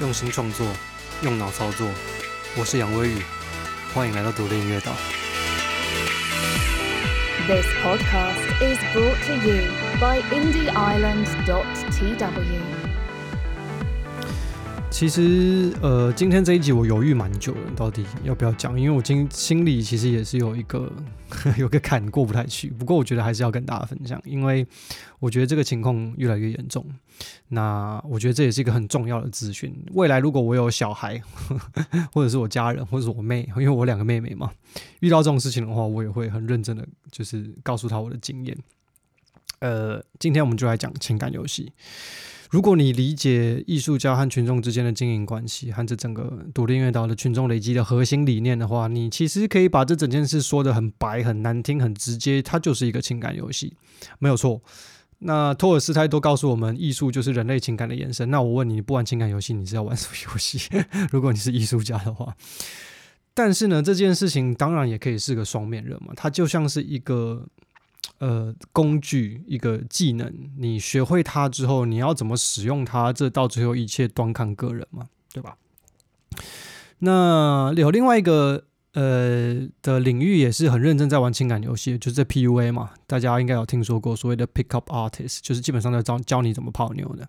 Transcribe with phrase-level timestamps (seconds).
[0.00, 0.64] 用心创作，
[1.22, 1.88] 用脑操作。
[2.56, 3.20] 我是杨威宇，
[3.92, 4.92] 欢迎来到独立音乐岛。
[7.48, 9.64] This podcast is brought to you
[9.98, 12.77] by indieisland.tw。
[14.98, 18.76] 其实，呃，今天这一集我犹豫蛮久了，到底要不要讲？
[18.78, 20.90] 因为我今心里其实也是有一个
[21.56, 22.68] 有个坎过不太去。
[22.70, 24.66] 不过我觉得还是要跟大家分享，因为
[25.20, 26.84] 我觉得这个情况越来越严重。
[27.46, 29.72] 那我觉得这也是一个很重要的资讯。
[29.92, 31.22] 未来如果我有小孩，
[32.12, 34.50] 或者是我家人，或者是我妹，因为我两个妹妹嘛，
[34.98, 38.58] 遇到这种事情的话，我也会很认真的，就是告诉她我的经验。
[39.60, 41.72] 呃，今天我们就来讲情感游戏。
[42.50, 53.76] 如果你理解艺术家和群众之间的经营关系，和这整个独立音乐岛的群众累积的核心理念的话，你其实可以把这整件事说得很白、很难听、很直接，它就是一个情感游戏，
[54.18, 54.62] 没有错。
[55.18, 58.30] 那托尔斯泰都告诉我们，艺术就是人类情感的延伸。
[58.30, 60.58] 那我问你，你不玩情感游戏，你是要玩什么游戏？
[61.12, 62.34] 如果你是艺术家的话，
[63.34, 67.46] 但是呢，这件事情当然也可以是个双面人嘛，它就像是一个。
[68.18, 73.12] 呃，工具一个技能，你学会它之后，你要怎么使用它？
[73.12, 75.56] 这到最后一切端看个人嘛，对吧？
[77.00, 78.64] 那有另外一个。
[78.94, 87.26] 呃的领域也是很认真在玩情感游戏，就是 PUA 嘛，大家应该有听说过所谓的 Pick Up Artist，就是基本上在教教你怎么泡妞的。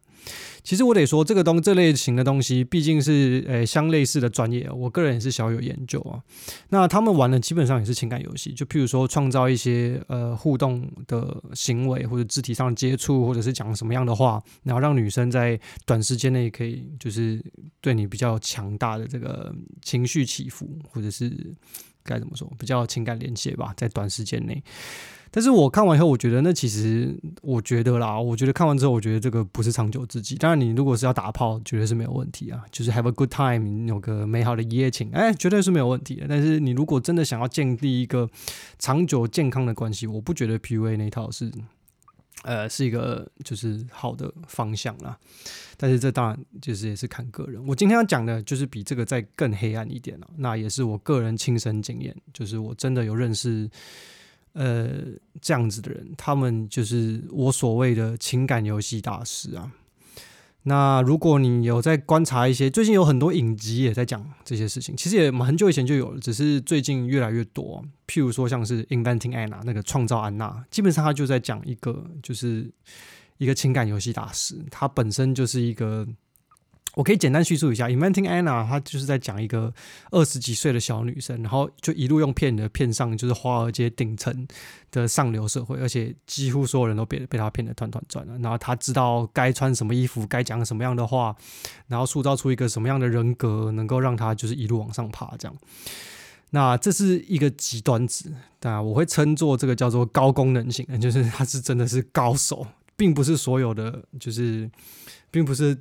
[0.61, 6.22] 其实我得说，这个东这类型的东西毕竟是呃相类似的专业，我个人也是小有研究啊。
[6.67, 17.41] 那他们玩的基本上也是情感游戏，就譬如说创造一些呃互动的行为，或者肢体上的接触，或者是讲什么样的话，然后让女生在短时间内可以就是
[17.80, 21.55] 对你比较强大的这个情绪起伏，或者是。
[22.02, 22.52] 该怎么说？
[22.57, 24.63] 比较情感连接吧，在短时间内。
[25.31, 30.35] 但是我看完以后，我觉得那其实，我觉得啦，我觉得看完之后，我觉得这个不是长久之计。
[30.35, 36.25] 当然，你如果是要打炮，绝对是没有问题啊，就是 have a good time，有个美好的一夜情，哎，绝对是没有问题的。
[36.27, 38.29] 但是你如果真的想要建立一个
[38.78, 41.51] 长久健康的关系，我不觉得 PUA 那套是。
[42.44, 45.18] 呃，是一个就是好的方向啦，
[45.75, 47.62] 但是这当然就是也是看个人。
[47.68, 53.69] 我今天要讲的就是比这个再更黑暗一点了，那也是我个人亲身经验，就是我真的有认识
[54.54, 54.90] 呃
[55.42, 59.72] 这样子的人，他们就是我所谓的情感游戏大师啊。
[60.64, 67.84] 那如果你有在观察一些，最近有很多影集也在讲这些事情，其实也很久以前就有了，只是最近越来越多。
[68.08, 72.70] 譬如说像是《Inventing Anna》那个创造安娜，基本上他就在讲一个，就是
[73.38, 76.08] 一个情感游戏大师，他本身就是一个。
[76.95, 79.72] 我可以简单叙述一下，《Inventing Anna》它就是在讲一个
[80.09, 84.47] 二十几岁的小女生，然后就一路用骗的骗上，就是华尔街顶层
[84.91, 88.38] 的上流社会，而且几乎所有人都被被她骗得团团转了。
[88.39, 91.33] 然后她知道该穿什么衣服，该讲什么样的话，
[91.88, 95.35] 然后塑造出一个什么样的人格，能够让她就是一路往上爬。
[95.38, 95.56] 这样，
[96.50, 102.66] 那这是一个极端值，当然我会称作这个叫做高功能型，就是他是真的是高手，
[102.97, 104.69] 并不是所有的，就是
[105.29, 105.77] 并不是。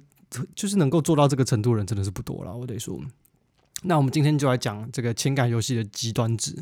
[0.54, 3.00] 就是能够做到这个程度的人真的是不多了，我得说。
[3.82, 6.56] 那我们今天就来讲这个情感游戏的极端值，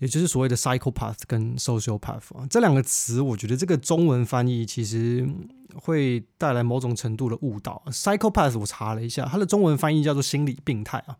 [0.00, 5.28] 也就是所谓的 psychopath 跟 sociopath 啊，这两个词，我觉得这个中文翻译其实
[5.74, 7.80] 会带来某种程度的误导。
[7.86, 11.16] psychopath 我查了一下，它的中文翻译叫做心理病态啊。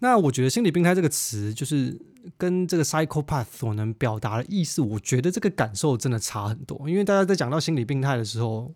[0.00, 1.96] 那我觉得心理病态这个词，就是
[2.36, 6.88] 跟这个 psychopath 所能表达的意思，我觉得这个感受真的差很多。
[6.90, 8.74] 因为大家在讲到心理病态的时候，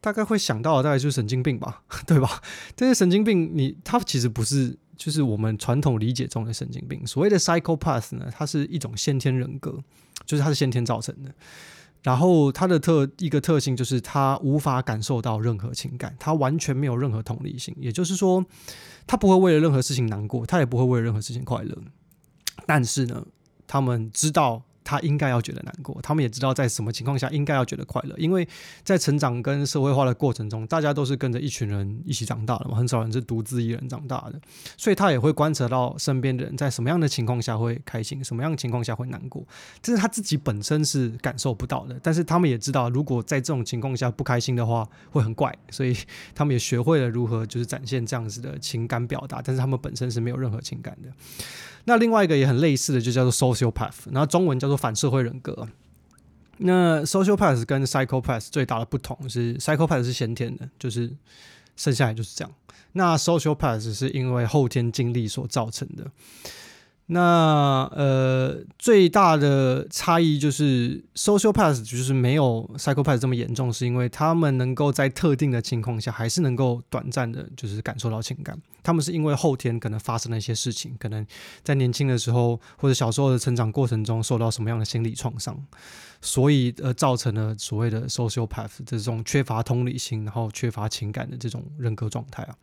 [0.00, 2.40] 大概会想到的大概就是神经病吧， 对吧？
[2.76, 7.04] 但是神经病你，你它其实不是就是我们传统理解中的神经病。
[7.06, 9.76] 所谓的 psychopath 呢，它是一种先天人格，
[10.24, 11.34] 就是它是先天造成的。
[12.02, 17.74] 然后它的特一个特性就是它无法感受到任何情感，它完全没有任何同理心。
[17.80, 18.44] 也就是说，
[19.04, 21.76] 它不会为了任何事情难过，它也不会为了任何事情快乐。
[22.66, 23.26] 但是呢，
[23.66, 24.62] 他们知道。
[24.88, 28.48] 他应该要觉得难过，他们也知道在什么情况下应该要觉得快乐，因为
[28.82, 34.40] 在成长跟社会化的过程中，大家都是跟着一群人一起长大的嘛，很少人是独自一人长大的，
[34.78, 39.46] 所以他也会观察到身边的人在什么样的情况下会开心，什么样的情况下会难过，
[39.82, 45.94] 这是他自己本身是感受不到的，但是他们也知道，如果在这种情况下不开心的话会很怪，所以
[46.34, 51.10] 他们也学会了如何就是展现这样子的情感表达，但是他们本身是没有任何情感的。
[51.88, 55.66] 那另外一个也很类似的，就叫做 sociopath，然后中文叫做反社会人格。
[56.58, 61.10] 那 sociopath 跟 psychopath 最大的不同是，psychopath 是先天的，就是
[61.76, 62.52] 生下来就是这样。
[62.92, 66.06] 那 sociopath 是因为后天经历所造成的。
[67.10, 78.60] 那呃，最大的差异就是 social path 就是没有 psychopath 这么严重，是因为他们能够在特定的情况下，还是能够短暂的，就是感受到情感。
[78.82, 81.26] 他们是因为后天可能发生了一些事情，可能
[81.64, 85.58] 在年轻的时候或者小时候的成长过程中受到什么样的心理创伤，
[86.20, 92.54] 所以呃造成了所谓的 social path 这种缺乏同理心，然后缺乏情感的这种人格状态啊。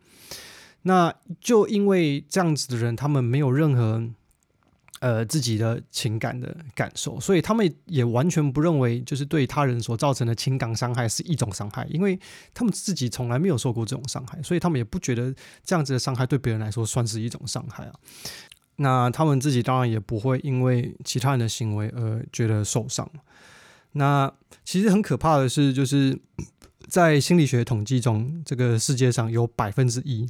[0.82, 4.08] 那就因为这样子的人，他们没有任何。
[5.00, 12.18] 呃，自己的情感的感受，所以他们也完全不认为，就是对他人所造成的情感伤害是一种伤害，因为
[12.54, 17.92] 他们自己从来没有受过这种伤害，所以他们也不觉得这样子的伤害对别人来说算是一种伤害啊。
[18.76, 23.06] 那他们自己当然也不会因为其他人的行为而觉得受伤。
[23.92, 24.32] 那
[24.64, 26.18] 其实很可怕的是，就是
[26.88, 30.26] 在心理学统计中，这个世界上有百分之一。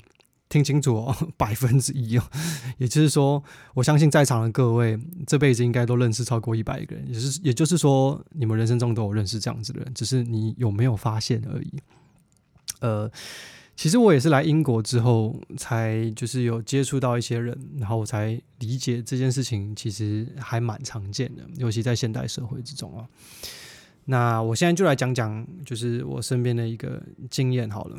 [0.49, 2.23] 听清楚哦， 百分之一哦，
[2.79, 3.43] 也就是说，
[3.75, 11.73] 我相信在场的各位这辈子应该都认识超过一百个人，也是，也就是说，你们人生中都有认识这样子的人，只是你有没有发现而已。
[12.81, 13.11] 呃，
[13.75, 23.05] 其实我也是来英国之后，才就是有接触到一些人，然后我才理解这件事情其实还蛮常见的，尤其在现代社会之中啊。
[24.05, 27.99] 那我现在就来讲讲，就是我身边的一个经验好了。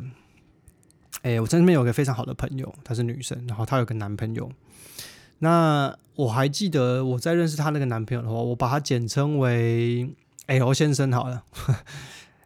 [1.22, 4.50] 哎、我身边有个非常好的朋友，她是女生，然后她有个男朋友。
[5.40, 10.14] 那我还记得我在认识她那个男朋友的话，我把他简称为
[10.46, 11.44] L 先生好了。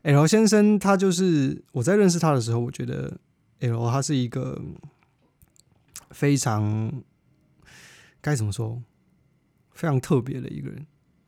[0.03, 3.19] L 先生他就是我在认识他的时候，我觉得
[3.61, 4.61] L 他是一个
[6.11, 7.03] 非常
[8.21, 8.83] 该怎么说，
[9.73, 10.87] 非常特别的一个人。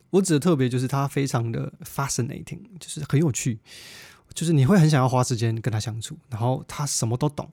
[0.09, 3.59] 我指的特别就是他非常的 fascinating，就是很有趣。
[4.35, 7.49] 就是你会很想要花时间跟他相处，然后他什么都懂，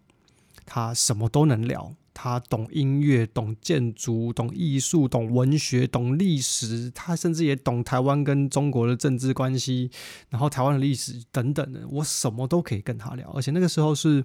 [0.67, 9.91] 他什么都能聊，他懂音乐、懂建筑、懂艺术、懂文学、懂历史，他甚至也懂台湾跟中国的政治关系，
[10.29, 13.31] 然后台湾的历史等等的，我什么都可以跟他聊。
[13.31, 14.25] 而且那个时候是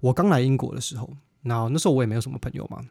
[0.00, 1.08] 我刚来英国的时候，
[1.42, 2.82] 然后那时候我也没有什么朋友嘛，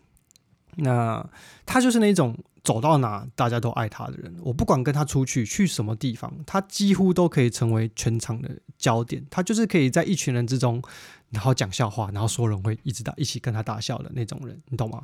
[0.78, 1.26] 那
[1.66, 2.38] 他就是那种。
[2.64, 9.22] 走到哪大家都爱他的人，我不管跟他出去去什么地方，他几乎都可以成为全场的焦点。
[9.30, 10.82] 他就是可以在一群人之中，
[11.32, 15.04] 然后讲笑话，然后所有人会一直大一起跟他大笑的那种人，你懂吗？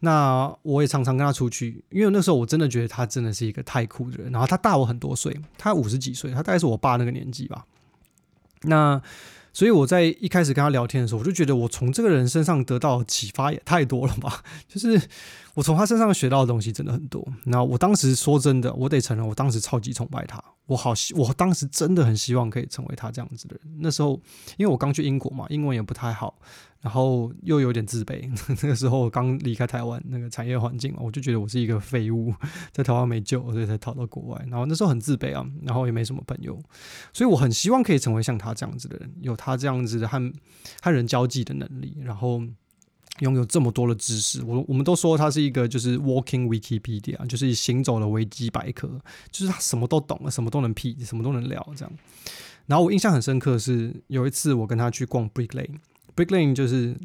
[0.00, 4.32] 那我也常常跟他出去，因为那时候我真的觉得他真的是一个太酷的人。
[4.32, 7.64] 然后他大我很多岁，他五十几岁，他大概是我爸那个年纪吧。
[8.62, 9.00] 那
[9.52, 15.00] 所以我在一开始跟他聊天的时候，我就觉得我从这个人身上得到启发也太多了吧， 就是。
[15.54, 17.26] 我从他身上学到的东西真的很多。
[17.44, 20.42] 那我当时说真的，我得承认，我当时超级崇拜他。
[20.66, 23.74] 我好希，我当时真的很希望可以成为他这样子的人。
[23.80, 24.12] 那时候，
[24.56, 26.38] 因为我刚去英国嘛，英文也不太好，
[26.80, 28.30] 然后又有点自卑。
[28.62, 32.32] 那个时候刚离开台湾那个产业环境嘛，我就觉得我是一个废物，
[32.70, 34.46] 在台湾没救，所以才逃到国外。
[34.48, 36.58] 然后那时候很自卑啊，然后也没什么朋友，
[37.12, 40.32] 所以我很希望可以成为像他这样子的人，有他这样子的和
[40.80, 42.40] 和人交际的能力，然后。
[43.20, 48.88] 拥有这么多的知识，我我们都说他是一个就是 walking Wikipedia，就是行走的维基百科，
[49.30, 51.92] 就是他什么都懂，什么都能 P，，什么都能聊这样。
[52.66, 56.96] 然后我印象很深刻是有一次我跟他去逛 Brick Lane，Brick Lane 就是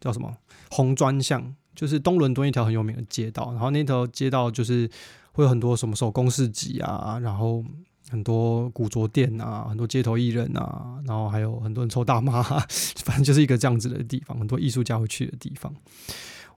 [0.00, 0.36] 叫什么
[0.70, 3.50] 红砖巷，就是东伦敦一条很有名的街道。
[3.52, 4.88] 然后那条街道就是
[5.32, 7.64] 会有很多什么手工市集啊，然后。
[8.10, 12.42] 很多古着店啊，很多街头艺人啊，然后还有很多人抽大麻，
[13.04, 15.74] 反正就是一个这样子的地方，很多艺术家会去的地方。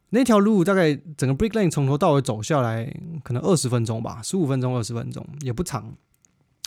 [0.10, 2.94] 那条路大概整个 Brick Lane 从头到尾走下来，
[3.24, 5.94] 可能二十分钟吧，十五分钟、二十分钟也不长。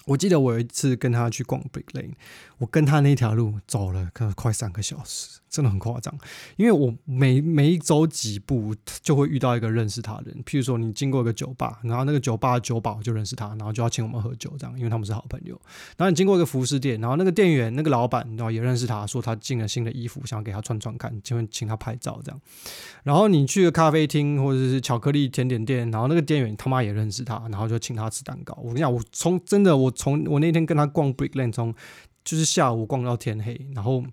[0.06, 2.12] 我记得我有一次跟他去逛 Brick Lane，
[2.58, 5.40] 我跟他那条路走了可能快三个小时。
[5.54, 6.12] 真的很夸张，
[6.56, 15.54] 因为我每每一走几步就会遇到一个认识他的人，譬如说你经过一个酒吧，然后那个酒吧的酒保就认识他，然后就要请我们喝酒，这样，因为他们是好朋友。
[15.96, 22.40] 然后你经过一个服饰店，然后那个店员那个老板然后也认识他，说他进了新的衣服，想要给他穿穿看，就会请他拍照这样。
[23.04, 28.58] 然后你去个咖啡厅或者是巧克力甜点店，然后那个店员他妈也认识他，然后就请他吃蛋糕。
[28.60, 31.74] 我跟你讲，我从真的我从我那天跟他逛 Brick Lane，从
[32.24, 34.04] 就是下午逛到天黑，然后。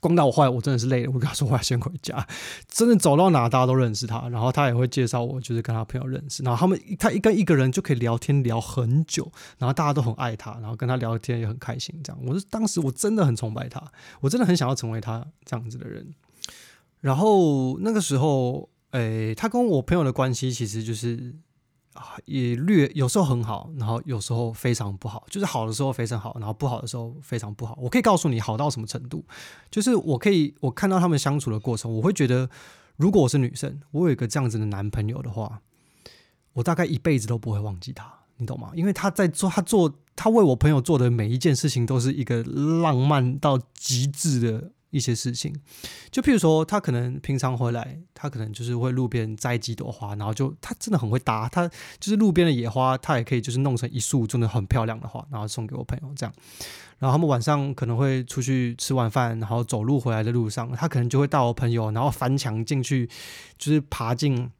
[0.00, 1.10] 逛到我后来，我真的是累了。
[1.12, 2.24] 我跟他说，我要先回家。
[2.68, 6.42] 真的走到哪，大家都认识他，然后他也会介绍我，就是跟他朋友认识。
[6.42, 11.98] 然后他们，他一跟一个人就可以聊天聊很久，然后大家都很爱他，然后跟他聊天也很开心。
[12.04, 13.82] 这样，我是当时我真的很崇拜他，
[14.20, 16.06] 我真的很想要成为他这样子的人。
[17.00, 21.34] 然后那个时候，诶，他跟我朋友的关系其实就是。
[22.24, 27.76] 也略有时候很好，然后有时候非常不好，就是好的时候非常好，然后不好的时候非常不好。
[27.80, 29.24] 我可以告诉你好到什么程度，
[29.70, 32.48] 就是我可以我看到他们相处的过程，我会觉得，
[32.96, 35.60] 如果我是女生，我有一个这样子的男朋友的话，
[36.54, 38.70] 我大概一辈子都不会忘记他，你懂吗？
[38.74, 44.70] 因为他在做，他做，他为我朋友做的每一件事情，都是一个浪漫到极致的。
[44.90, 45.54] 一些事情，
[46.10, 56.32] 就譬如说，他可能平常回来，他可能就是会路边摘几朵花，然后就他真的很会搭，他就是路边的野花，他也可以就是弄成一束真的很漂亮的花，然后送给我朋友这样。
[56.98, 63.08] 然后他们晚上可能会出去吃晚饭，然后走路回来的路上，他可能就会带我朋友，然后翻墙进去，
[63.58, 64.50] 就是爬进。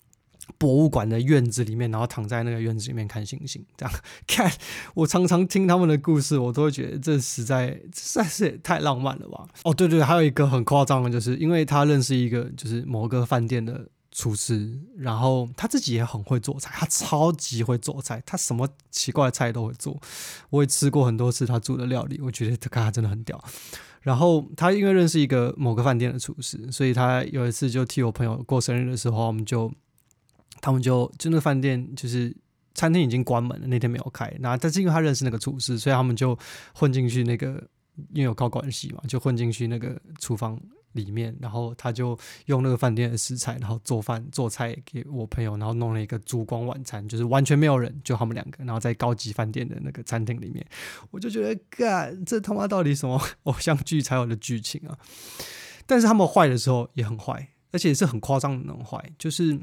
[0.59, 3.95] 博物馆的院子里面，然后躺在那个院子里面看星星，这样
[4.26, 4.50] 看。
[4.95, 9.47] 我常常听他们的故事，我都会觉得这实在实在是也太浪漫了吧。
[9.65, 20.00] 哦，对对，还有一个很夸张的，就是因为他认识一个就是某个饭店的厨师，然后他自己也很会做菜，他超级会做菜，他什么奇怪的菜都会做。
[20.49, 23.43] 我也吃过很多次他做的料理，我觉得这个他真的很屌。
[24.00, 29.71] 然后他因为认识一个某个饭店的厨师，所以他有一次就替我朋友过生日的时候，我们就。
[30.67, 32.37] 他们就就那个饭店，就是
[32.75, 34.29] 餐厅已经关门了，那天没有开。
[34.41, 36.37] 那但是因为他认识那个厨师，所以他们就
[36.75, 37.51] 混进去那个，
[38.13, 41.33] 因为有靠关系嘛，就混进去那个厨房里面。
[41.41, 50.67] 然后他就用那个饭店的食材，然后做饭做菜给我朋友，然后弄了一个烛光晚餐，就是完全没有人，就他们两个，然后在高级饭店的那个餐厅里面，
[51.13, 54.99] 我就觉得，干这他妈到底什么偶像剧才有的剧情啊？
[55.87, 59.57] 但是他们坏的时候也很坏，而且是很夸张的那种坏，就是。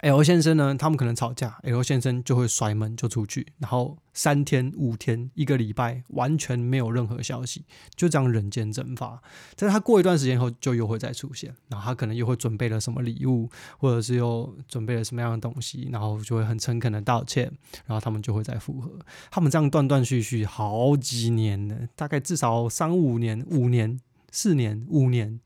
[0.00, 7.64] L 先生呢，他们可能吵架，L 先生就会甩门就出去，然后三天五天一个礼拜完全没有任何消息，
[7.96, 9.20] 就这样人间蒸发。
[9.56, 17.50] 但是他过一段时间后就又会再出现，然后他可能又会准备了什么礼物，或者是又准备了什么样的东西，然后就会很诚恳的道歉，
[17.84, 18.92] 然后他们就会再复合。
[19.32, 23.98] 他们这样断断续续好几年呢，大概至少三五年、五年、
[24.30, 25.40] 四年、五年，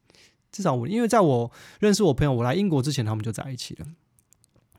[0.50, 0.86] 至少五。
[0.86, 3.86] 因为在我认识我朋友，我来英国之前，他们就在一起了。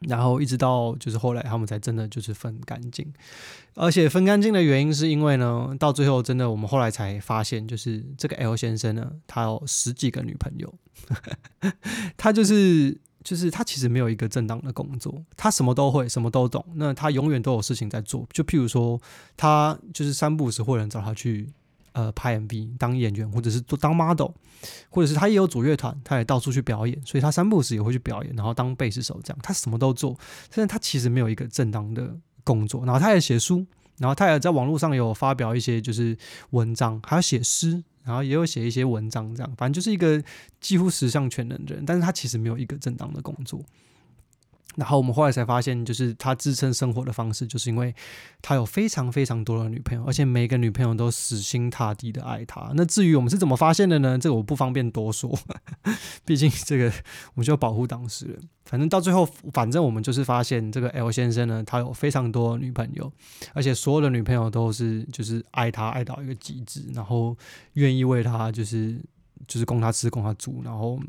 [0.08, 3.12] 然后一直到就是后来他们才真的就是分干净，
[3.76, 10.74] 而且分干净的原因是因为呢，到最后真的我们后来才发现，就是这个 L 先生呢，他有十几个女朋友，
[12.18, 19.02] 他就是就是他其实没有一个正当的工作，他什么都会，什么都懂，那他永远都有事情在做，就譬如说
[19.38, 21.50] 他就是三不五时会人找他去。
[21.94, 24.32] 呃，拍 MV 当演员，或者是做当 model，
[24.90, 30.18] 或者是他也有组乐团，他也到处去表演，所以他三不时也会去表演，然后当贝斯手这样，他什么都做。
[30.50, 33.66] 但是他其实没有一个正当的工作，然后他也写书，
[34.00, 36.18] 然后他也在网络上有发表一些就是
[36.50, 40.22] 文章，还要写诗，然后也有写一些文章这样，反正就是一个
[40.60, 43.64] 几乎十项全能的人，但是他其实没有一个正当的工作。
[44.76, 47.94] 然后我们后来才发现，就是他支撑生活的方式，就是因为
[48.42, 52.72] 他有非常非常多的女朋友，而且每个女朋友都死心塌地的爱他。
[52.76, 54.18] 那至于我们是怎么发现的呢？
[54.18, 55.38] 这个我不方便多说，
[56.26, 56.86] 毕竟这个
[57.34, 58.40] 我们就要保护当事人。
[58.66, 63.12] 反正到最后，反正我们就是发现这个 L 先生呢，他有非常多女朋友，
[63.54, 67.38] 而且所有的女朋友都是就是爱他爱到一个极致，然后
[67.74, 69.00] 愿意为他就是
[69.48, 71.00] 就是供他吃供他住，然后。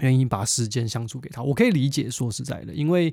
[0.00, 2.10] 愿意把时间相处给他，我可以理解。
[2.10, 3.12] 说实在的，因为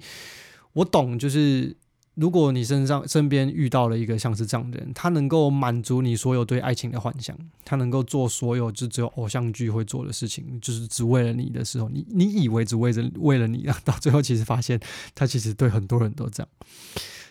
[0.73, 1.75] 我懂，就是
[2.15, 14.79] 如果你身上身边遇到了一个像是这样的人，他能够满足你所有对爱情的幻想，他能够做所有就只有偶像剧会做的事情，就是只为了你的时候，你你以为只为着为了你啊， 到最后其实发现
[15.13, 16.49] 他其实对很多人都这样。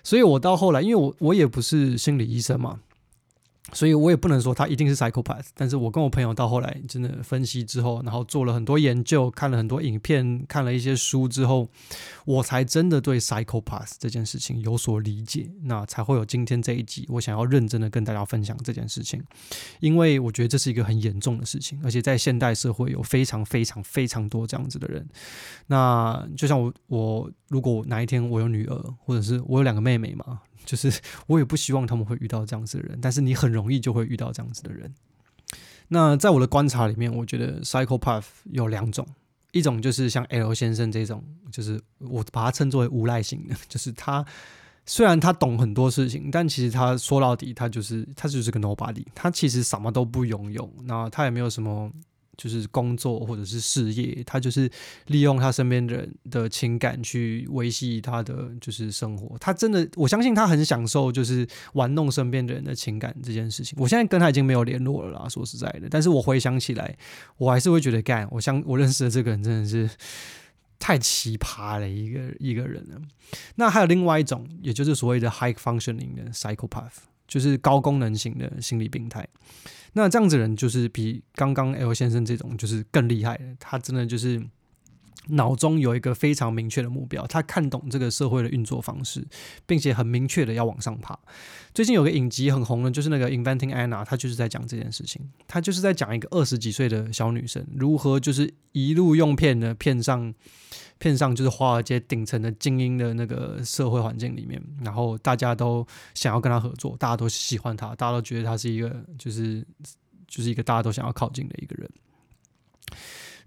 [0.03, 2.81] 所以我到后来，因为我我也不是心理医生嘛。
[3.73, 11.69] 所以我也不能说他一定是 psychopath，但是我跟我朋友到后来真的分析之后，然后做了很多研究，看了很多影片，看了一些书之后，
[12.25, 19.23] 我才真的对 psychopath 这件事情有所理解，那才会有今天这一集，我想要认真的跟大家分享这件事情，
[19.79, 25.07] 因为我觉得这是一个很严重的事情，而且在现代社会有非常非常非常多这样子的人，
[25.69, 30.41] 那就像我我如果哪一天我有女儿，或者是我有两个妹妹嘛。
[30.71, 34.95] 就是 我也不希望他们会遇到这样子的人，但是你很容易就会遇到这样子的人。
[35.89, 39.05] 那在我的观察里面，我觉得 psychopath 有两种，
[39.51, 44.25] 一种就是像 L 先生这种，就是我把它称作为无赖型的， 就是他
[44.87, 51.91] 虽然他懂很多事情，但其实他说到底，他就是他就是个 nobody，他其实什么都不拥有，那他也没有什么。
[52.41, 54.71] 就是工作或者是事业，他就是
[55.09, 59.37] 利用他身边的人的情感去维系他的就是生活。
[59.37, 63.77] 他真的，我相信他很享受就是玩弄身边的人的情感这件事情。
[63.79, 65.89] 我现在跟他已经没有联络了啦，说实在的。
[65.91, 66.97] 但是我回想起来，
[67.37, 68.27] 我还是会觉得干。
[68.31, 69.91] 我相我认识的这个人真的是
[70.79, 73.03] 太奇葩了一个一个人了。
[73.57, 79.27] 那还有另外一种，也就是所谓的 high functioning 的 psychopath，就是高功能型的心理病态。
[79.93, 84.43] 那这样子人就是比刚刚 L 先生这种就是更厉害的，他真的就是
[85.29, 89.27] 脑中有一个非常明确的目标，他看懂这个社会的运作方式，
[89.67, 91.19] 并且很明确的要往上爬。
[91.75, 95.21] 最近有个影集很红的，就是那个《Inventing Anna》，他就是在讲这件事情。
[95.47, 100.33] 他就是在讲一个二十几岁的小女生如何就是一路用骗的骗上
[101.01, 109.67] 片上，就是华尔街顶层的精英的那个社会环境里面，然后大家都想要跟他合作，大家都喜欢他，大家都觉得他是一个就是
[110.29, 111.91] 就是一个大家都想要靠近的一个人。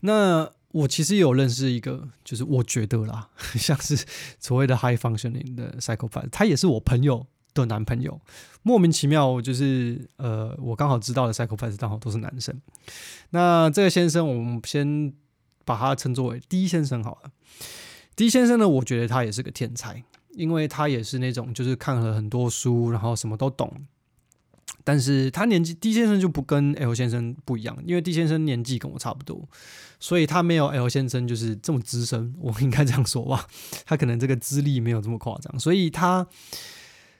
[0.01, 4.03] 那我其实有认识一个，就是我觉得啦， 像是
[4.39, 8.19] 所谓的 high functioning 的 psychopath，他也是我朋友的男朋友。
[8.63, 12.59] 莫名其妙，就是呃，我刚好知道的 psychopath 刚好都是男生。
[13.29, 15.13] 那这个先生，我们先
[15.65, 17.31] 把他称作为 D 先生好了。
[18.15, 23.71] D 先生呢，我觉得他也是个天才，因为他也是那种就是看了很多书，然后什么都懂。
[24.85, 29.47] 但是他年纪 D 先生就不跟 L 先生不一样，因为 D 先生年纪跟我差不多，
[29.97, 33.47] 所以他没有 L 先生就是这么资深，我应该这样说吧，
[33.85, 36.27] 他可能这个资历没有这么夸张，所以他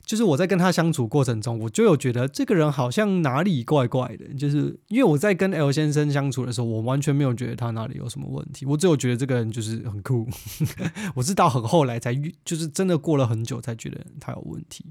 [0.05, 10.27] 就是我在跟他相处过程中，我就有觉得这个人好像哪里怪怪的，就是因为我在跟 L 先生相处的时候，我完全没有觉得他哪里有什么问题，我只有觉得这个人就是很酷，
[11.15, 14.85] 我是到很后来才就是真的过了很久才觉得他有问题。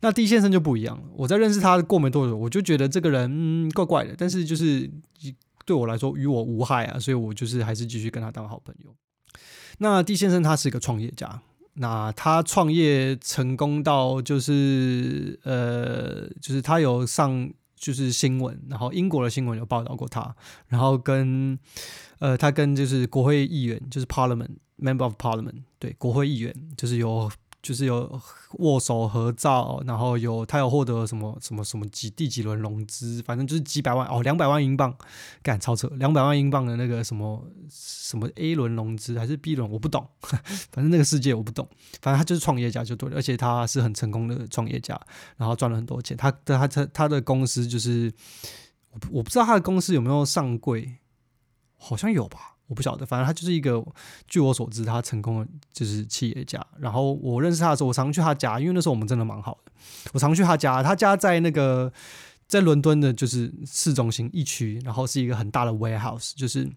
[0.00, 1.04] 那 D 先生就不一样了。
[1.16, 4.88] 我在认识他过没多久，我就觉得这个人怪怪的，但是就是
[5.64, 8.94] 对我来说与我无害啊，所以我就是还是继续跟他当好朋友。
[9.78, 11.42] 那 D 先生他是一个创业家，
[11.78, 20.34] 那他创业成功到就是呃，就是他有上就是新闻，然后英国的新闻有报道过他，
[20.68, 21.58] 然后跟
[22.18, 27.30] 呃他跟就是国会议员就是 Parliament Member of Parliament 对国会议员就是有。
[27.60, 28.20] 就是有
[28.58, 34.96] 握手合照，然后有他有获得什么什么什么几第几轮融资，反正就是几百万哦，两百万英镑，
[35.42, 40.08] 干超车，两百万英镑的那个什么什么 A 轮融资还是 B 轮，我不懂，
[40.70, 41.68] 反正那个世界我不懂，
[42.00, 44.98] 反正他就是创业家就对了，而且他是很成功的创业家，
[45.36, 48.12] 然后赚了很多钱，他的他他他的公司就是
[48.92, 50.98] 我我不知道他的公司有没有上柜，
[51.76, 52.57] 好像有吧。
[52.68, 53.82] 我不晓得，反正他就是一个，
[54.26, 56.64] 据我所知，他成功的就是企业家。
[56.78, 59.72] 然后我认识他的时候，我常去他家，因为那时候我们真的蛮好的。
[60.12, 61.90] 我常去他家，他家在那个
[62.46, 66.70] 在伦敦的，就是市中心一区，然后是一个很大的 warehouse，就是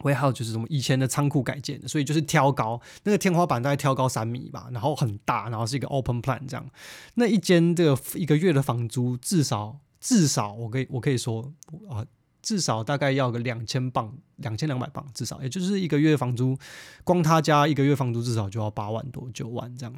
[0.00, 6.70] warehouse 就是什么以前的仓库改建的，所以就是挑高，那个天花板大概挑高三米吧，然后很大，然后是一个 open plan 这样。
[7.14, 11.50] 那一间这个一个月的房租至少至少我可以我可以说
[11.88, 12.04] 啊。
[12.46, 16.56] 至少大概要个两千镑，两千两百镑，至少也就是一个月房租，
[17.02, 19.92] 光他家一个月房租至少就要八万多九万这样。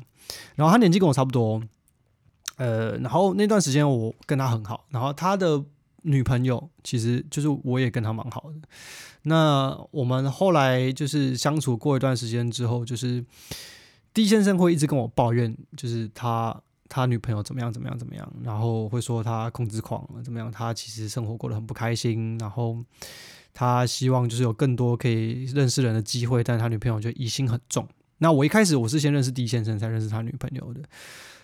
[0.54, 1.62] 然后他年纪跟我差不多，
[2.56, 5.62] 呃，然后那段时间我跟他很好，然后他的
[6.04, 8.66] 女朋友其实就是我也跟他蛮好的。
[9.24, 13.22] 那我们后来就是相处过一段时间之后，就是
[14.14, 16.62] D 先生会一直跟我抱怨，就是他。
[16.88, 17.72] 他女朋友怎么样？
[17.72, 17.98] 怎么样？
[17.98, 18.32] 怎么样？
[18.42, 20.50] 然后会说他控制狂怎么样？
[20.50, 22.38] 他其实生活过得很不开心。
[22.38, 22.76] 然后
[23.52, 27.86] 他希望就是有更多可以认识人的机会，但是他女朋友就疑心很重。
[28.18, 30.80] 那我一开始我是先认识 D 先生，才认识他女朋友的。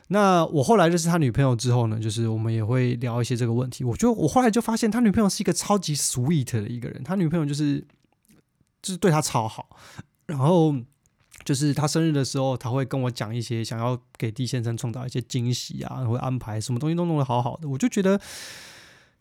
[0.09, 3.85] 那我后来认识他女朋友之后呢，就是我们也会聊一些这个问题。
[3.85, 7.81] 我就我后来就发现他女朋友是一个超级 sweet 的一个人，他女朋友就是
[8.83, 9.77] 就是对他超好，
[10.27, 10.75] 然后。
[11.43, 17.69] 就是他生日的时候，他会跟我讲一些想要给 D 先生创造一些惊喜啊，会安排什么东西都弄得好好的。
[17.69, 18.21] 我就觉得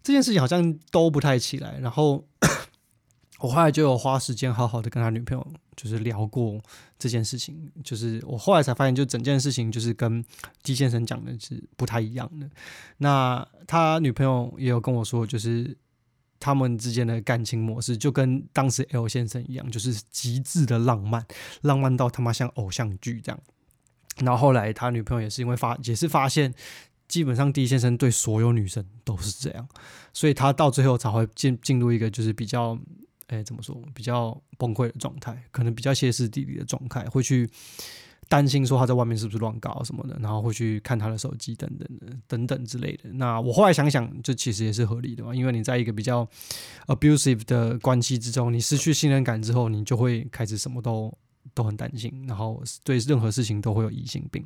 [0.03, 1.79] 这件事情好像都不太起来。
[1.79, 2.25] 然后
[3.39, 5.45] 我后来就有花时间好好的跟他女朋友
[5.75, 6.61] 就是聊过
[6.97, 7.71] 这件事情。
[7.83, 10.23] 就是我后来才发现，就整件事情就是跟
[10.61, 12.49] D 先生讲的是不太一样的。
[12.99, 15.75] 那他女朋友也有跟我说，就是。
[16.43, 21.25] 他们之间的感情模式就跟当时 L 先生一样，就是极致的浪漫，
[21.61, 23.39] 浪漫到他妈像偶像剧这样。
[24.17, 26.53] 然后后来他女朋友也是因为发，也是发现，
[27.07, 29.65] 基本上 D 先生对所有女生都是这样，
[30.11, 32.77] 所以他到最后才会进进入一个就是比较，
[33.27, 37.49] 哎，怎么说，比较崩溃的状态，可能比较歇斯底里的状态，会去。
[38.27, 43.09] 担心说他在外面是不是乱搞什么的，然后会去看他的手机等等的等等之类的。
[43.13, 46.27] 那我后来想想，这其实也是合理的嘛，因为你在一个比较
[46.87, 51.11] abusive 的关系之中，你失去信任感之后，你就会开始什么都
[51.53, 54.43] 都很担心，然后对任何事情都会有疑心病，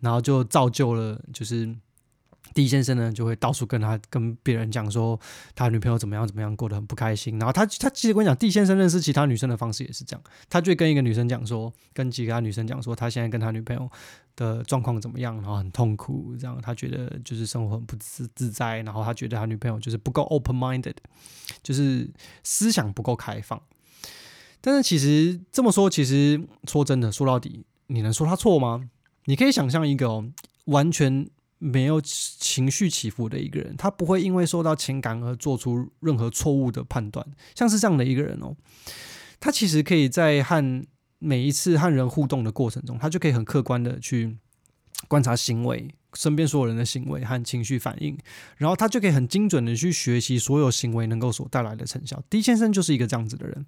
[0.00, 1.74] 然后就造就了就是。
[2.54, 5.18] D 先生呢，就会到处跟他跟别人讲说
[5.54, 7.38] 他女朋友怎么样怎么样，过得很不开心。
[7.38, 13.88] 然后他他其实跟你讲，D 先生认识其他女生的方式也是这样，他就会跟一个女生讲说，跟其他女生讲说他现在跟他女朋友
[14.34, 20.96] 的状况怎么样，然后很痛苦，这样他觉得就是生活很不自自在，然后他觉得他女朋友就是不够 open minded，
[21.62, 22.10] 就是
[22.42, 23.60] 思想不够开放。
[24.60, 28.88] 但是其实这么说，其实说真的，说到底，你能说他错吗？
[29.26, 30.24] 你可以想象一个，
[30.64, 37.26] 完全没有情绪起伏的一个人，他不会因为受到情感而做出任何错误的判断。
[37.54, 38.56] 像是这样的一个人哦，
[39.40, 40.86] 他其实可以在和
[41.18, 44.36] 每一次和人互动的过程中，他就可以很客观的去
[45.08, 48.16] 观察行为，身边所有人的行为和情绪反应，
[48.56, 52.22] 然后他就可以很精准的去学习所有行为能够所带来的成效。
[52.30, 53.66] D 先生就是一个这样子的人，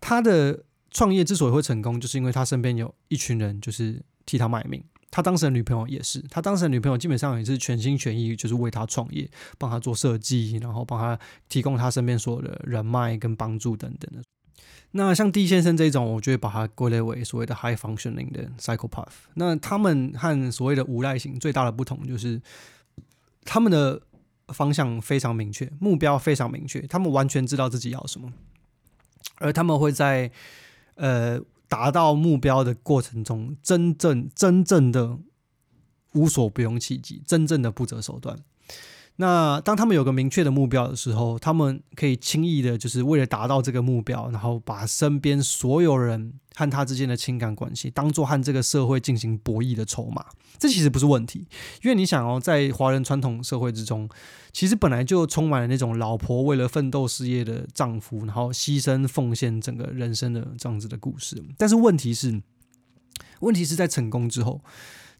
[0.00, 4.02] 他的创业之所以会成功，就是因为他身边有一群人，就是。
[4.26, 11.18] 替他卖命，他当时的女朋友也是，他当时的女朋友基本上也是全心全意，就是为他创业，帮他做设计，然后帮他
[11.48, 14.22] 提供他身边所有的人脉跟帮助等等的。
[14.92, 19.12] 那像 D 先生这种，我就会把他归类为所谓的 high functioning 的 psychopath。
[19.34, 22.40] 那他们和所谓的无赖型最大的不同就是，
[23.44, 24.00] 他们的
[24.48, 28.32] 方向非常明确，目标非常明确，他们完全知道自己要什么，
[29.38, 30.30] 而他们会在
[30.94, 31.40] 呃。
[31.70, 35.16] 达到目标的过程中，真正真正的
[36.12, 38.38] 无所不用其极，真正的不择手段。
[39.20, 50.24] 那当他们有个明确的目标的时候，他们可以轻易的，就是为了达到这个目标，然后把身边所有人和他之间的情感关系，当做和这个社会进行博弈的筹码。
[50.58, 51.46] 这其实不是问题，
[51.82, 54.08] 因为你想哦，在华人传统社会之中。
[54.52, 61.40] 其实本来就充满了那种老婆为了奋斗事业的丈夫，然后牺牲奉献整个人生的这样子的故事。
[61.56, 62.42] 但是问题是，
[63.40, 64.60] 问题是在成功之后，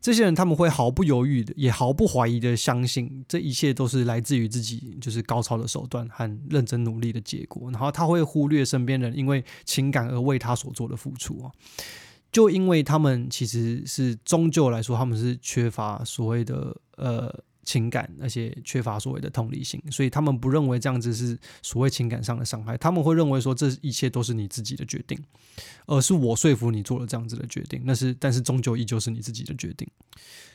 [0.00, 7.70] 这些人他们会毫不犹豫的，也毫不怀疑的相信这一切都是来自于自己，就是高超的手段和认真努力的结果。
[7.70, 11.52] 然后他会忽略身边人因为情感而为他所做的付出啊，
[12.32, 17.44] 就因为他们其实是终究来说，他们是缺乏所谓的呃。
[17.62, 22.76] 情感，而且缺乏所谓的同理心，所以他们不认为这样子是所谓情感上的伤害。
[22.76, 25.18] 他们会认为说，这一切都是你自己的决定，
[25.86, 27.82] 而是我说服你做了这样子的决定。
[27.84, 29.88] 那是，但是终究依旧是你自己的决定。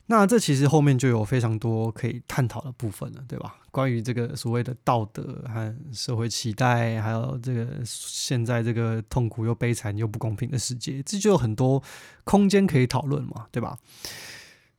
[0.07, 3.55] 那这其实后面就有非常多可以探讨的部分了，对吧？
[3.71, 11.81] 关于这个所谓的道德和社会期待，还有这个现在这个痛苦又悲惨又不公平的世界，这就有很多
[12.23, 13.79] 空间可以讨论嘛，对吧？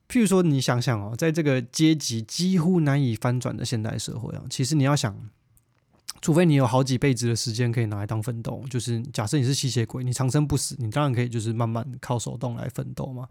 [0.09, 5.17] 譬如说，你想想哦，在这个阶级几乎难以翻转的现代社会啊，其实你要想，
[6.21, 13.29] 除非你有好几辈子的时间可以拿来当奋斗，就是假设你是吸血鬼，你长生不死，你当然可以就是慢慢靠手动来奋斗嘛。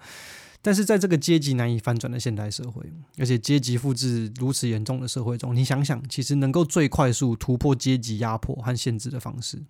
[0.62, 2.84] 但是在这个阶级难以翻转的现代社会，
[3.20, 9.62] 而且阶级复制如此严重的社会中，你想想，其实能够最快速突破阶级压迫和限制的方式，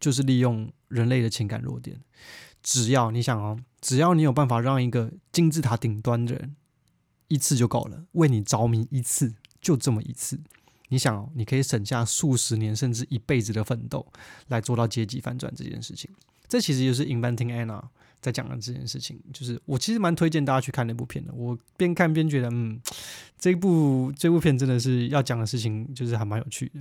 [0.00, 2.00] 就是利用人类的情感弱点。
[2.62, 6.56] 只要你想哦，只要你有办法让一个金字塔顶端的人
[7.28, 10.38] 一次就够了，为你着迷一次，就这么一次，
[10.88, 14.06] 你想哦，你可以省下数十年甚至一辈子的奋斗，
[14.48, 16.10] 来做到阶级反转这件事情。
[16.48, 17.82] 这其实就是 Inventing Anna
[18.20, 19.18] 在讲的这件事情。
[19.32, 21.32] 就是我其实蛮推荐大家去看那部片的。
[21.32, 22.78] 我边看边觉得，嗯，
[23.38, 26.80] 这部这部片真的是要讲的事情，就是还蛮有趣的。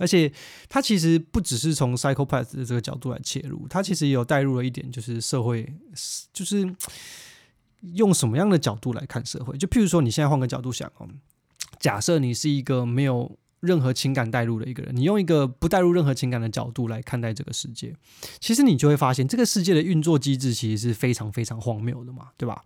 [0.00, 0.32] 而且
[0.66, 5.70] 他其实不只是从 psychopath 的这个角度来切入，他其实也有带入了一点，就是社会，
[6.32, 6.74] 就是
[7.92, 9.56] 用什么样的角度来看社会。
[9.58, 11.06] 就譬如说，你现在换个角度想哦，
[11.78, 17.94] 假设你是一个没有任何情感带入的一个人，你用一个不带入任何情感的角度来看待这个世界，
[18.40, 22.64] 其实你就会发现，这个世界的运作机制其实是非常非常荒谬的嘛，对吧？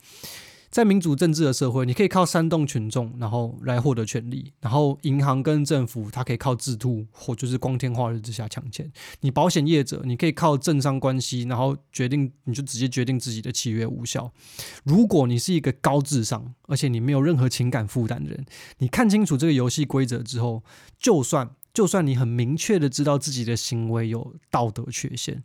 [0.74, 4.52] 在民主政治的社会，你可以靠煽动群众，然后来获得权利。
[4.60, 8.92] 然后银行跟政府，它可以靠制度或就是光天化日之下抢钱。
[9.20, 14.32] 你保险业者，你可以靠政商关系，然后决定你就直接决定自己的契约无效。
[14.82, 18.44] 如果你是一个高智商，而且你没有任何情感负担的人，
[18.78, 20.64] 你看清楚这个游戏规则之后，
[20.98, 25.42] 就算就算你很明确的知道自己的行为有道德缺陷。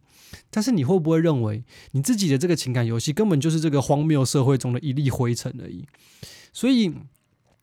[0.51, 5.83] 但是你会不会认为你自己的这个情感游戏根本就是这个荒谬社会中的一粒灰尘而已？
[6.53, 6.93] 所以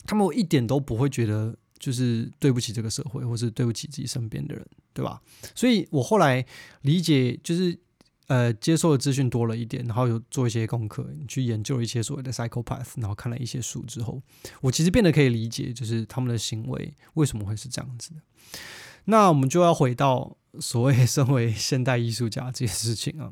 [0.04, 5.22] 他们一点都不会觉得就是对不起这个社会，或是对不起自己身边的人，对吧？
[5.54, 6.44] 所以我后来
[6.82, 7.78] 理解，就是
[8.26, 14.22] 呃，接受的资讯多了一点，然后有做一些功课，去研究一些所谓的 psychopath，然后看了一些书之后，
[14.60, 18.10] 我其实变得可以理解，就是他们的行为为什么会是这样子。
[19.04, 20.36] 那我们就要回到。
[20.58, 23.30] 所谓身为现代艺术家这件事情啊，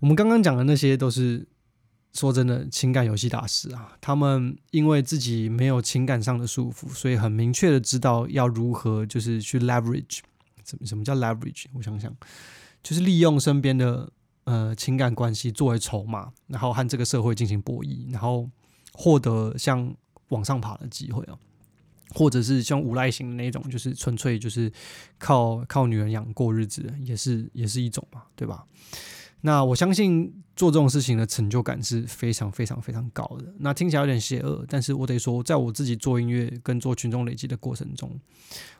[0.00, 1.46] 我们刚刚讲的那些都是
[2.14, 3.92] 说真的情感游戏大师啊。
[4.00, 10.20] 他们因为自己没有情感上的束缚，所以很明确的知道要如何就是去 leverage。
[10.64, 11.66] 什么什么叫 leverage？
[11.74, 12.10] 我想想，
[12.84, 14.08] 就是利用身边的
[14.44, 18.48] 呃情感关系作为筹码，然后和这个社会进行博弈，然后
[18.92, 19.92] 获得像
[20.28, 21.36] 往上爬的机会啊。
[22.10, 24.70] 或者是像无赖型的那种，就是纯粹就是
[25.18, 28.64] 靠靠女人养过日子，也是也是一种嘛，对吧？
[29.40, 33.52] 那我相信做这种事情的成就感是非常非常非常高的。
[33.58, 38.16] 那听起来有点邪恶，但是我得说，在我自己做音乐跟做群众累积的过程中，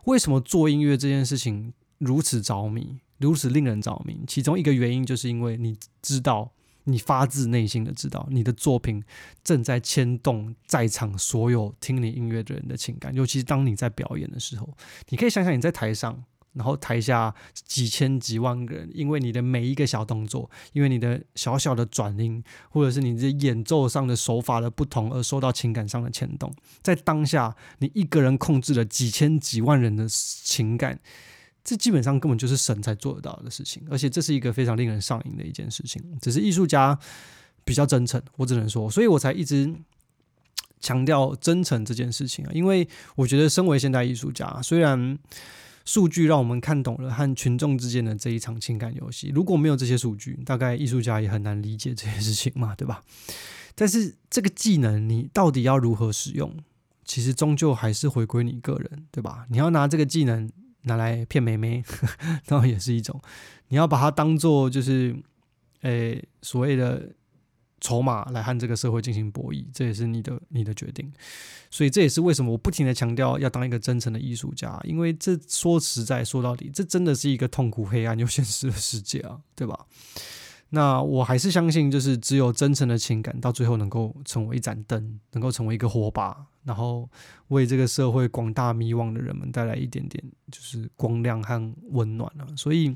[0.04, 4.20] 为什么做音乐这件事情如此着迷，如此令人着迷？
[4.26, 6.52] 其中一个原因就是因为你知道。
[6.86, 9.02] 你发自内心的知道，你的作品
[9.42, 14.68] 正在牵动在场所有听你音乐的人的情感，尤其是当你在表演的时候，
[15.08, 31.00] 你可以想想你在台上，然后台下几千几万个人，因为你的每一个小动作，因为你的小小的转音，或者是你这演奏上的手法的不同而受到情感上的牵动，在当下你一个人控制了几千几万人的情感。
[31.64, 36.02] 这基本上根本就是神才做得到的事情，而且这是一个非常令人上瘾的一件事情。
[36.20, 36.98] 只是艺术家
[37.64, 39.74] 比较真诚，我只能说，所以我才一直
[40.80, 42.50] 强调真诚这件事情啊。
[42.52, 45.18] 因为我觉得，身为现代艺术家，虽然
[45.86, 53.02] 数据让我们看懂了和群众之间的这一场情感游戏，如果没有这些数据，大概艺术家也很难理解这些事情嘛，对吧？
[53.74, 56.54] 但是这个技能你到底要如何使用，
[57.06, 59.46] 其实终究还是回归你个人，对吧？
[59.48, 60.52] 你要拿这个技能。
[60.84, 61.84] 拿来骗妹妹，
[62.46, 63.20] 当 然也是一种。
[63.68, 65.14] 你要把它当做就是，
[65.82, 67.10] 诶、所谓的
[67.80, 71.12] 筹码来和这个社会进行博弈，这也是你的你的决定。
[71.70, 79.86] 所以这也是为什么我不停的强调要当一个真诚的艺术家，因为这说实在说到底，这真的是一个痛苦、黑暗又现实的世界啊，对吧？
[80.74, 87.08] 那我还是相信，就是只有真诚的情感，到最后能够成为一盏灯，能够成为一个火把，然后
[87.48, 92.44] 为这个社会广大迷惘的人们带来一点点就是光亮和温暖啊。
[92.56, 92.92] 所以，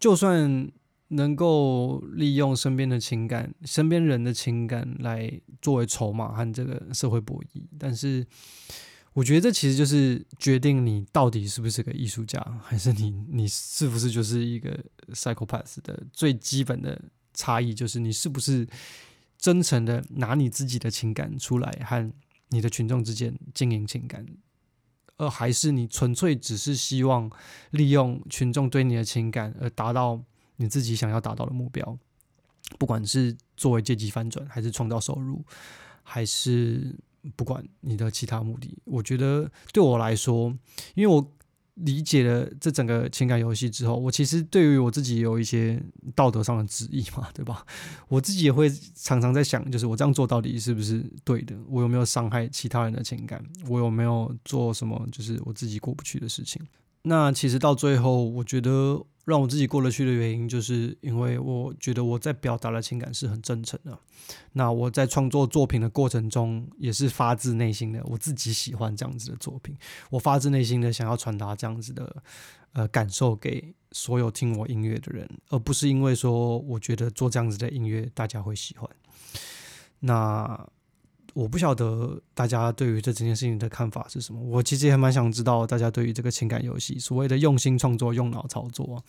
[0.00, 0.68] 就算
[1.08, 5.30] 能够利用身边的情感、身边人的情感来
[5.62, 8.26] 作为筹码和这个社会博弈，但是。
[9.14, 14.76] 我觉得这其实就是决定你到底是不是个艺术家，还是你你是不是就是一个
[15.12, 17.00] psychopath 的最基本的
[17.32, 18.66] 差异，就是你是不是
[19.38, 22.12] 真诚的拿你自己的情感出来和
[22.48, 24.26] 你的群众之间经营情感，
[25.16, 27.30] 而还是你纯粹只是希望
[27.70, 30.20] 利用群众对你的情感而达到
[30.56, 31.96] 你自己想要达到的目标，
[32.80, 35.44] 不管是作为阶级翻转，还是创造收入，
[36.02, 36.96] 还是。
[37.36, 40.54] 不管你的其他目的，我觉得对我来说，
[40.94, 41.32] 因为我
[41.74, 45.82] 理解了这整个情感游戏之后，我其实对于我自己有一些
[46.14, 47.66] 道德上的质疑嘛，对吧？
[48.08, 51.56] 我自己也会常常在想，就是我这样做到底是不是对的？
[51.68, 53.44] 我有没有伤害其他人的情感？
[53.68, 56.62] 我有没有做什么就是我自己过不去的事情？
[57.02, 59.04] 那其实到最后，我觉得。
[59.24, 63.98] 让我自己过得去的原因，就是因为我觉得我在表达的情感是很真诚的。
[64.52, 69.76] 那我在创作作品的过程中，也是发自内心的，我自己喜欢这样子的作品，
[70.10, 72.22] 我发自内心的想要传达这样子的
[72.72, 78.88] 呃感受给所有听我音乐的人，而不是因为说我觉得做这样子的音乐大家会喜欢。
[80.00, 80.68] 那。
[81.34, 84.40] 我不晓得大家对于这整件事情的看法是什么。
[84.40, 89.04] 我其实也蛮想知道大家对于这个情感游戏所谓的用心创作、用脑操作，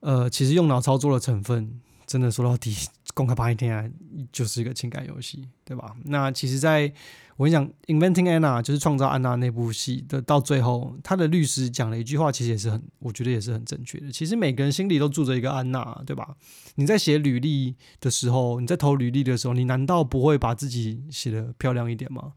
[0.00, 2.76] 呃，其实用脑操作的成分，真的说到底，
[3.14, 3.92] 公开拍一天
[4.30, 5.94] 就是一个情感游戏，对吧？
[6.04, 6.92] 那其实，在
[7.36, 14.12] 我跟你讲，《Inventing Anna》就是创造安娜那部戏的，到最后，他的律师讲了一句话，其实也是很，我觉得也是很正确的。
[14.12, 16.36] 其实每个人心里都住着一个安娜，对吧？
[16.76, 22.32] 你在写履历的时候，你在投履历的时候，你难道不会把自己写得漂亮一点吗？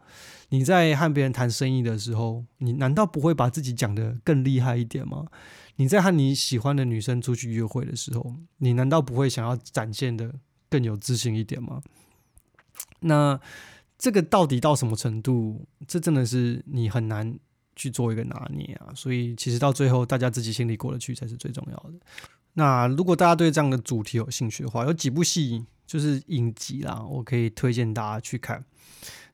[0.49, 5.25] 你在和别人谈生意的时候，你难道不会把自己讲得更厉害一点吗？
[5.77, 10.33] 你在和你喜欢的女生出去约会的时候，你难道不会想要展现的
[10.75, 11.81] 更有自信一点吗？
[12.99, 13.39] 那。
[13.97, 15.65] 这个到底到什么程度？
[15.87, 17.33] 这真的是你很难
[17.77, 18.91] 去做一个拿捏啊！
[18.93, 21.93] 所以其实到最后，大家自己心里过得去才是最重要的。
[22.55, 28.63] 那如果大家对这样的主题有兴趣的话，有几部戏就是影集啦，我可以推荐大家去看。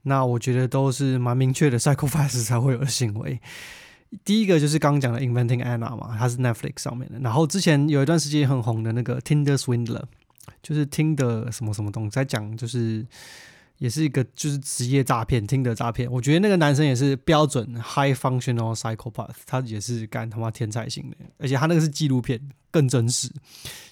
[0.04, 3.42] 那我觉得都是蛮明确的，psychopath 才会有的行为。
[4.24, 7.18] 第一个就是刚刚讲的《Inventing Anna》嘛，它是 Netflix 上面的。
[7.20, 10.02] 然后之前有一段时间很红的那个《Tinder Swindler》，
[10.62, 13.06] 就是听的什么什么东西，在讲就是。
[13.78, 16.08] 也是一个就是职业诈骗，听的诈骗。
[16.12, 23.28] 我觉得那个男生也是标准 high functional psychopath，他也是干他妈天才型的，而且他那个是纪录片，更真实。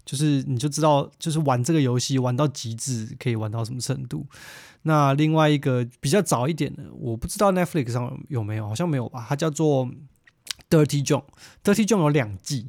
[0.06, 4.28] 就是你就知道，就是玩这个游戏玩到极致，可以玩到什么程度。
[4.84, 9.26] 那另外一个比较早一点的，我不知道 Netflix 上有没有，好像没有吧？
[9.28, 9.90] 它叫做
[10.70, 12.68] Dirty John，Dirty John 有两季，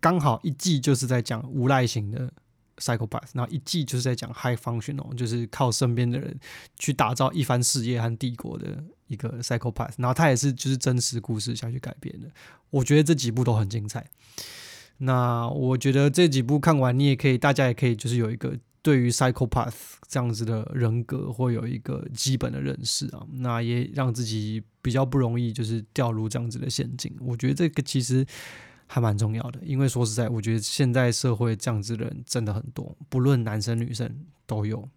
[0.00, 2.32] 刚好一季就是在讲无赖型的
[2.78, 6.38] psychopath，然后一季就是在讲 high functional，就是靠身边的人
[6.78, 12.28] 去打造一番事业和帝国的一个 psychopath，然后他也是就是真实故事下去改编的。
[12.70, 14.06] 我觉得这几部都很精彩。
[14.98, 19.74] 那我觉得这几部看完，你也可以，大家也可以就是有一个对于 psychopath
[20.08, 27.14] 这样子的人格会有一个基本的认识啊，那也让自己比较不容易就是掉入这样子的陷阱。
[27.20, 28.26] 我觉得这个其实。
[28.94, 34.08] 还蛮重要的，因为说实在，我觉得现在社会这样子的人真的很多，不论男生女生
[34.46, 34.88] 都有。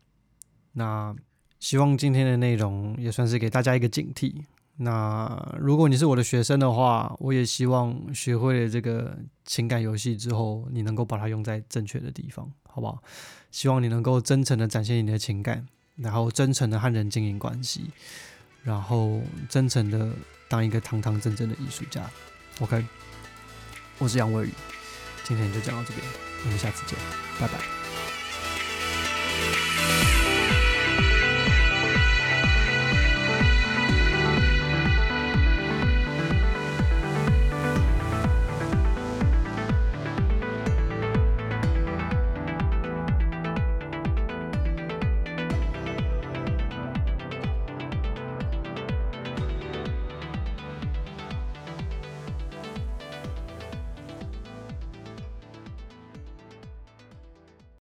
[0.73, 1.15] 那
[1.59, 4.35] 希望今天的内容也算是给大家一个警惕。
[4.75, 13.01] 那如果你是我的学生的话，我也希望学会了这个情感游戏之后，你能够把它用在正确的地方，好不好？
[13.49, 17.85] 希望你能够真诚的展现你的情感，然后真诚的和人经营关系，
[18.61, 20.13] 然后真诚的
[20.47, 22.07] 当一个堂堂正正的艺术家。
[22.59, 22.85] OK。
[23.99, 24.53] 我是杨伟宇，
[25.23, 26.05] 今天就讲到这边，
[26.43, 26.97] 我们下次见，
[27.39, 27.76] 拜拜。